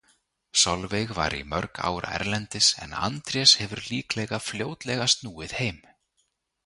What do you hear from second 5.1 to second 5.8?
snúið heim.